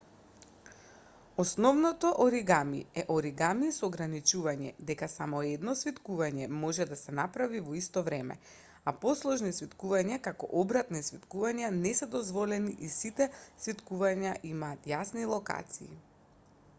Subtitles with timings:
[1.37, 7.77] основното оригами е оригами со ограничување дека само едно свиткување може да се направи во
[7.81, 8.39] исто време
[8.91, 15.91] а посложени свиткувања како обратни свиткувања не се дозволени и сите свиткувања имаат јасни локации